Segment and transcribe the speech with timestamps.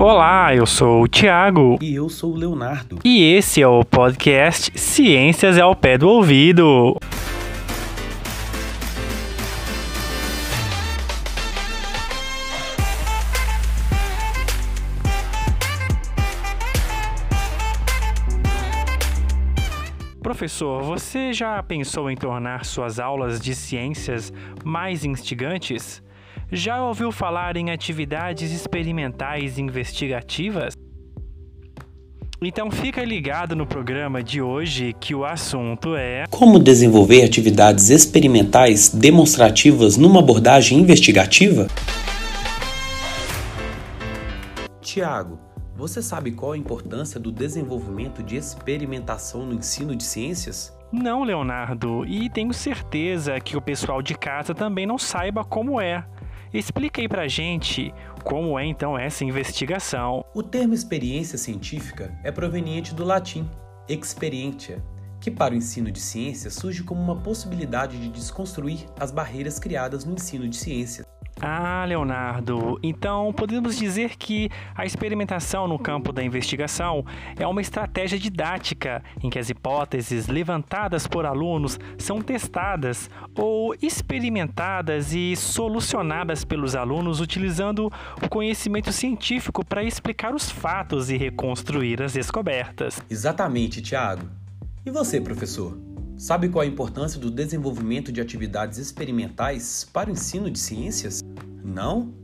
[0.00, 1.76] Olá, eu sou o Thiago.
[1.82, 3.00] E eu sou o Leonardo.
[3.04, 6.96] E esse é o podcast Ciências ao Pé do Ouvido.
[20.22, 24.32] Professor, você já pensou em tornar suas aulas de ciências
[24.64, 26.00] mais instigantes?
[26.50, 30.72] Já ouviu falar em atividades experimentais investigativas?
[32.40, 38.88] Então fica ligado no programa de hoje que o assunto é Como desenvolver atividades experimentais
[38.88, 41.68] demonstrativas numa abordagem investigativa?
[44.80, 45.38] Tiago,
[45.76, 50.74] você sabe qual a importância do desenvolvimento de experimentação no ensino de ciências?
[50.90, 56.02] Não, Leonardo, e tenho certeza que o pessoal de casa também não saiba como é.
[56.52, 57.92] Explica aí pra gente
[58.24, 60.24] como é então essa investigação.
[60.34, 63.48] O termo experiência científica é proveniente do latim
[63.88, 64.82] experientia,
[65.20, 70.04] que para o ensino de ciências surge como uma possibilidade de desconstruir as barreiras criadas
[70.04, 71.06] no ensino de ciências.
[71.40, 77.04] Ah, Leonardo, então podemos dizer que a experimentação no campo da investigação
[77.38, 85.12] é uma estratégia didática em que as hipóteses levantadas por alunos são testadas ou experimentadas
[85.12, 92.12] e solucionadas pelos alunos utilizando o conhecimento científico para explicar os fatos e reconstruir as
[92.14, 93.00] descobertas.
[93.08, 94.28] Exatamente, Tiago.
[94.84, 95.78] E você, professor?
[96.18, 101.22] Sabe qual a importância do desenvolvimento de atividades experimentais para o ensino de ciências?
[101.68, 102.14] Não?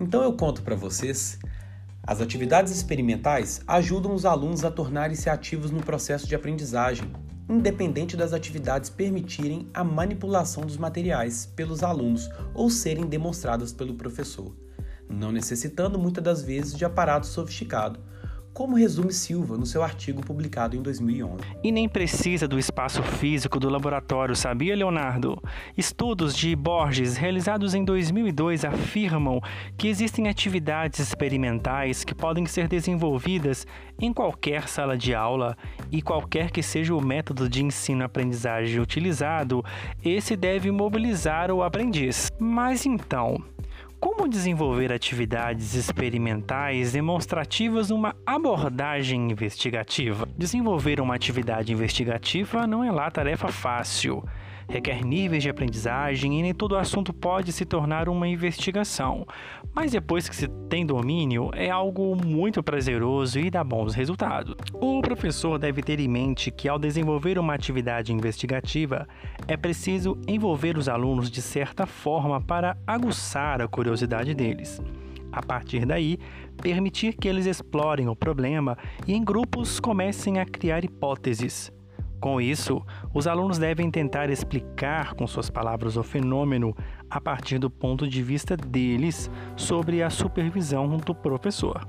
[0.00, 1.38] Então eu conto para vocês.
[2.02, 7.08] As atividades experimentais ajudam os alunos a tornarem-se ativos no processo de aprendizagem,
[7.48, 14.52] independente das atividades permitirem a manipulação dos materiais pelos alunos ou serem demonstradas pelo professor,
[15.08, 18.00] não necessitando muitas das vezes de aparato sofisticado
[18.52, 21.42] como resume Silva no seu artigo publicado em 2011.
[21.62, 25.40] E nem precisa do espaço físico do laboratório, sabia, Leonardo?
[25.76, 29.40] Estudos de Borges realizados em 2002 afirmam
[29.76, 33.66] que existem atividades experimentais que podem ser desenvolvidas
[34.00, 35.56] em qualquer sala de aula
[35.92, 39.64] e qualquer que seja o método de ensino-aprendizagem utilizado,
[40.04, 42.30] esse deve mobilizar o aprendiz.
[42.38, 43.42] Mas então,
[44.00, 50.26] como desenvolver atividades experimentais demonstrativas numa abordagem investigativa?
[50.36, 54.24] Desenvolver uma atividade investigativa não é lá tarefa fácil
[54.70, 59.26] requer níveis de aprendizagem e nem todo assunto pode se tornar uma investigação.
[59.74, 64.54] Mas depois que se tem domínio, é algo muito prazeroso e dá bons resultados.
[64.72, 69.08] O professor deve ter em mente que ao desenvolver uma atividade investigativa,
[69.48, 74.80] é preciso envolver os alunos de certa forma para aguçar a curiosidade deles.
[75.32, 76.18] A partir daí,
[76.62, 81.72] permitir que eles explorem o problema e em grupos comecem a criar hipóteses.
[82.20, 86.76] Com isso, os alunos devem tentar explicar com suas palavras o fenômeno
[87.08, 91.86] a partir do ponto de vista deles sobre a supervisão do professor.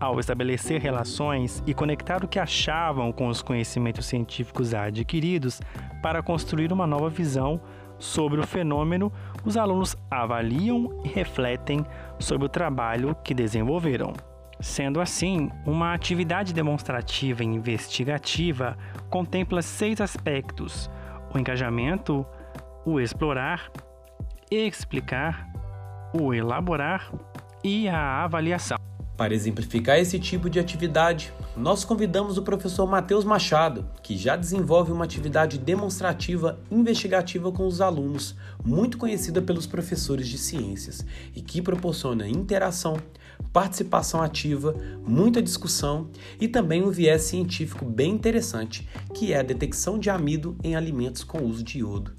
[0.00, 5.60] Ao estabelecer relações e conectar o que achavam com os conhecimentos científicos adquiridos
[6.02, 7.60] para construir uma nova visão
[7.98, 9.12] sobre o fenômeno,
[9.44, 11.84] os alunos avaliam e refletem
[12.18, 14.12] sobre o trabalho que desenvolveram.
[14.60, 18.76] Sendo assim, uma atividade demonstrativa e investigativa
[19.10, 20.90] contempla seis aspectos:
[21.34, 22.26] o engajamento,
[22.84, 23.70] o explorar,
[24.50, 25.46] explicar,
[26.18, 27.12] o elaborar
[27.62, 28.78] e a avaliação.
[29.16, 34.92] Para exemplificar esse tipo de atividade, nós convidamos o professor Matheus Machado, que já desenvolve
[34.92, 41.62] uma atividade demonstrativa investigativa com os alunos, muito conhecida pelos professores de ciências, e que
[41.62, 42.98] proporciona interação,
[43.52, 44.74] participação ativa,
[45.06, 46.08] muita discussão
[46.40, 51.24] e também um viés científico bem interessante, que é a detecção de amido em alimentos
[51.24, 52.12] com uso de iodo.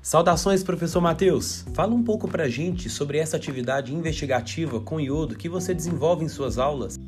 [0.00, 1.64] Saudações, professor Matheus!
[1.74, 6.28] Fala um pouco pra gente sobre essa atividade investigativa com iodo que você desenvolve em
[6.28, 6.98] suas aulas.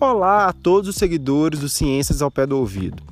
[0.00, 3.02] Olá a todos os seguidores do Ciências ao Pé do Ouvido.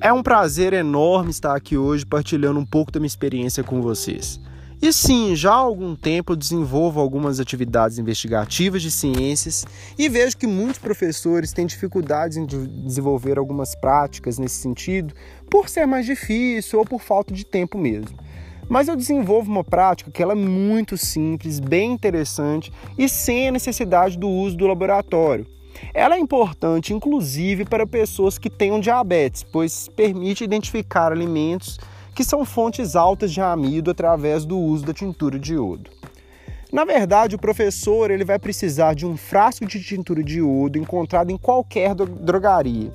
[0.00, 4.38] É um prazer enorme estar aqui hoje partilhando um pouco da minha experiência com vocês.
[4.82, 9.64] E sim, já há algum tempo eu desenvolvo algumas atividades investigativas de ciências
[9.98, 15.14] e vejo que muitos professores têm dificuldades em desenvolver algumas práticas nesse sentido
[15.50, 18.16] por ser mais difícil ou por falta de tempo mesmo.
[18.68, 23.52] Mas eu desenvolvo uma prática que ela é muito simples, bem interessante e sem a
[23.52, 25.46] necessidade do uso do laboratório.
[25.92, 31.78] Ela é importante, inclusive, para pessoas que tenham diabetes, pois permite identificar alimentos
[32.14, 35.90] que são fontes altas de amido através do uso da tintura de iodo.
[36.72, 41.30] Na verdade, o professor ele vai precisar de um frasco de tintura de iodo encontrado
[41.30, 42.92] em qualquer drogaria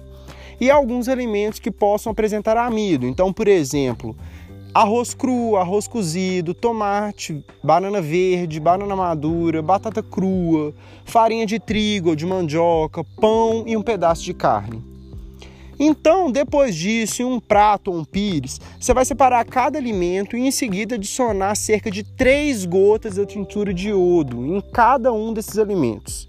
[0.60, 3.06] e alguns alimentos que possam apresentar amido.
[3.06, 4.16] Então, por exemplo,
[4.74, 10.74] arroz cru, arroz cozido, tomate, banana verde, banana madura, batata crua,
[11.06, 14.89] farinha de trigo ou de mandioca, pão e um pedaço de carne.
[15.80, 20.46] Então, depois disso, em um prato ou um pires, você vai separar cada alimento e
[20.46, 25.58] em seguida adicionar cerca de 3 gotas da tintura de iodo em cada um desses
[25.58, 26.28] alimentos.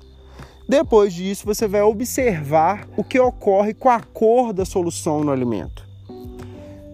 [0.68, 5.84] Depois disso, você vai observar o que ocorre com a cor da solução no alimento.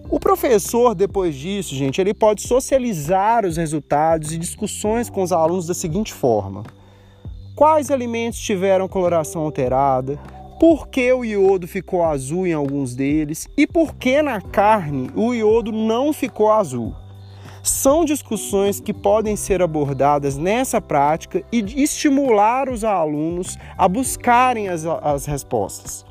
[0.08, 5.66] O professor, depois disso, gente, ele pode socializar os resultados e discussões com os alunos
[5.66, 6.62] da seguinte forma:
[7.54, 10.18] quais alimentos tiveram coloração alterada,
[10.58, 15.34] por que o iodo ficou azul em alguns deles e por que na carne o
[15.34, 16.94] iodo não ficou azul.
[17.62, 24.86] São discussões que podem ser abordadas nessa prática e estimular os alunos a buscarem as,
[24.86, 26.06] as respostas.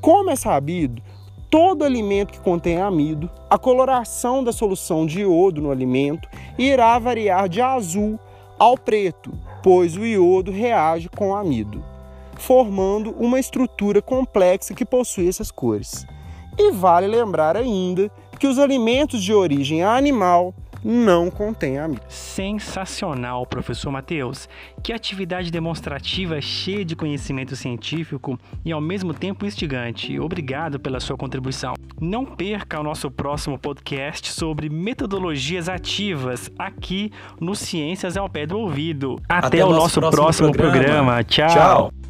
[0.00, 1.02] Como é sabido,
[1.50, 7.48] todo alimento que contém amido, a coloração da solução de iodo no alimento irá variar
[7.48, 8.18] de azul
[8.58, 9.32] ao preto,
[9.62, 11.84] pois o iodo reage com o amido,
[12.36, 16.06] formando uma estrutura complexa que possui essas cores.
[16.58, 20.54] E vale lembrar ainda que os alimentos de origem animal
[20.84, 22.02] não contém amido.
[22.08, 24.46] Sensacional, professor Matheus.
[24.82, 30.20] Que atividade demonstrativa cheia de conhecimento científico e ao mesmo tempo instigante.
[30.20, 31.72] Obrigado pela sua contribuição.
[31.98, 37.10] Não perca o nosso próximo podcast sobre metodologias ativas aqui
[37.40, 39.16] no Ciências ao Pé do Ouvido.
[39.26, 40.74] Até, Até o nosso próximo, próximo programa.
[40.82, 41.24] programa.
[41.24, 41.48] Tchau.
[41.48, 42.03] Tchau.